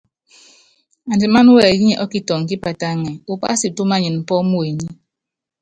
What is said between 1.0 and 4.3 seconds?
Andimáná wɛyí nyi ɔ́kitɔŋ kípatáŋɛ́, upási utúmanin